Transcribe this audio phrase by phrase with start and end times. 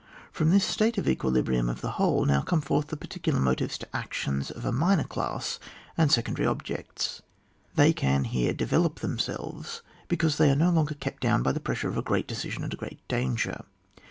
[0.31, 3.95] From this state of equilibrium of the whole now come forli the particular motives to
[3.95, 5.59] actions of a minor class
[5.95, 7.21] and secondary objects.
[7.75, 11.59] They can here de velop themselves, because they are no longer kept down by the
[11.59, 13.63] pressure of a great decision and great danger.